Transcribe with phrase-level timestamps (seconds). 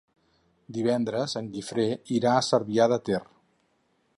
[0.77, 1.85] Divendres en Guifré
[2.17, 3.21] irà a Cervià de Ter.